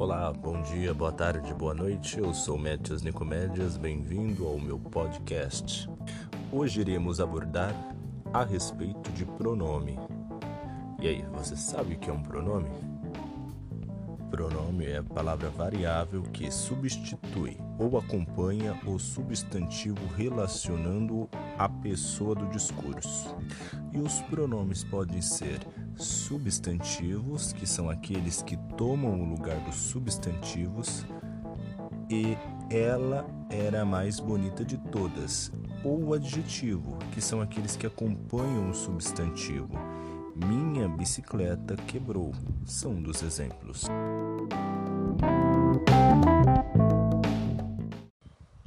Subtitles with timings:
[0.00, 2.18] Olá, bom dia, boa tarde, boa noite.
[2.18, 5.90] Eu sou Métias Nicomédias, bem-vindo ao meu podcast.
[6.50, 7.74] Hoje iremos abordar
[8.32, 9.98] a respeito de pronome.
[11.02, 12.70] E aí, você sabe o que é um pronome?
[14.30, 21.28] Pronome é a palavra variável que substitui ou acompanha o substantivo relacionando
[21.60, 23.36] a pessoa do discurso.
[23.92, 25.60] E os pronomes podem ser
[25.94, 31.04] substantivos, que são aqueles que tomam o lugar dos substantivos,
[32.08, 32.34] e
[32.70, 35.52] ela era a mais bonita de todas,
[35.84, 39.78] ou adjetivo, que são aqueles que acompanham o substantivo.
[40.34, 42.32] Minha bicicleta quebrou.
[42.64, 43.84] São um dos exemplos.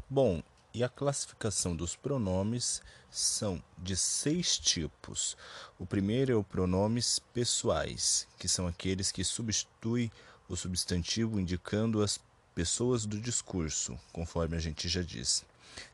[0.07, 0.43] Bom,
[0.73, 5.37] e a classificação dos pronomes são de seis tipos.
[5.77, 10.11] O primeiro é o pronomes pessoais, que são aqueles que substituem
[10.49, 12.19] o substantivo indicando as
[12.55, 15.43] pessoas do discurso, conforme a gente já disse.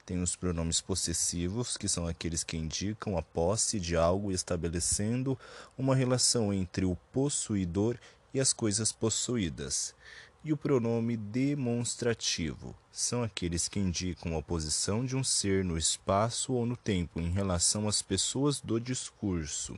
[0.05, 5.38] Tem os pronomes possessivos, que são aqueles que indicam a posse de algo estabelecendo
[5.77, 7.97] uma relação entre o possuidor
[8.33, 9.93] e as coisas possuídas.
[10.41, 16.53] E o pronome demonstrativo são aqueles que indicam a posição de um ser no espaço
[16.53, 19.77] ou no tempo em relação às pessoas do discurso.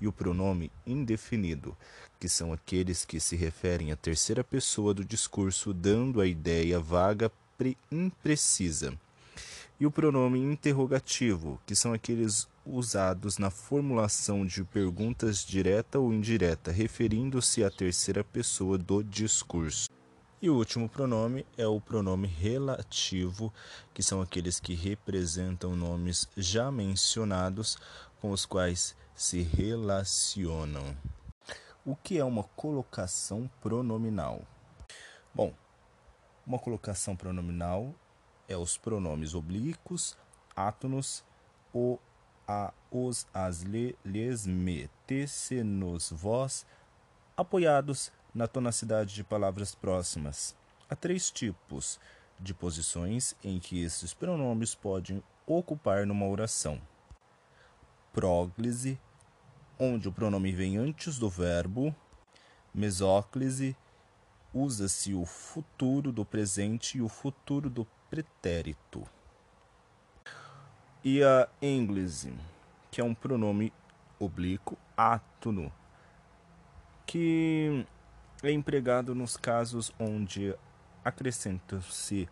[0.00, 1.76] E o pronome indefinido,
[2.20, 7.30] que são aqueles que se referem à terceira pessoa do discurso, dando a ideia vaga
[7.90, 8.96] imprecisa
[9.80, 16.70] e o pronome interrogativo, que são aqueles usados na formulação de perguntas direta ou indireta,
[16.70, 19.88] referindo-se à terceira pessoa do discurso.
[20.40, 23.52] E o último pronome é o pronome relativo,
[23.92, 27.76] que são aqueles que representam nomes já mencionados
[28.20, 30.96] com os quais se relacionam.
[31.84, 34.42] O que é uma colocação pronominal?
[35.34, 35.52] Bom,
[36.46, 37.94] uma colocação pronominal
[38.48, 40.16] é os pronomes oblíquos,
[40.54, 41.24] átonos,
[41.74, 41.98] o,
[42.48, 46.64] a, os, as, le, les, me, te, se, nos, vós,
[47.36, 50.56] apoiados na tonacidade de palavras próximas.
[50.88, 52.00] Há três tipos
[52.40, 56.80] de posições em que esses pronomes podem ocupar numa oração.
[58.14, 58.98] Próglise,
[59.78, 61.94] onde o pronome vem antes do verbo.
[62.74, 63.76] Mesóclise,
[64.54, 69.06] usa-se o futuro do presente e o futuro do pretérito.
[71.04, 72.32] E a English,
[72.90, 73.72] que é um pronome
[74.18, 75.72] oblíquo átono,
[77.06, 77.86] que
[78.42, 80.54] é empregado nos casos onde
[81.04, 82.28] acrescenta-se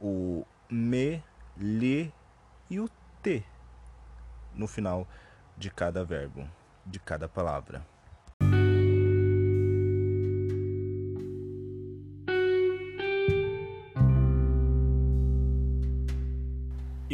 [0.00, 1.22] o me,
[1.56, 2.12] lhe
[2.70, 2.88] e o
[3.22, 3.44] te
[4.54, 5.06] no final
[5.56, 6.48] de cada verbo,
[6.84, 7.86] de cada palavra.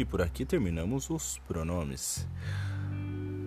[0.03, 2.27] E por aqui terminamos os pronomes.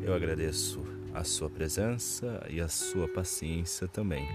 [0.00, 4.27] Eu agradeço a sua presença e a sua paciência também.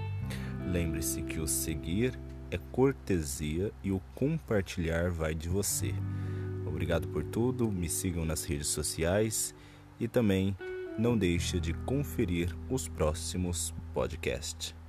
[0.72, 2.14] Lembre-se que o seguir
[2.52, 5.96] é cortesia e o compartilhar vai de você.
[6.64, 9.56] Obrigado por tudo, me sigam nas redes sociais
[10.00, 10.56] e também
[11.00, 14.81] não deixe de conferir os próximos podcasts.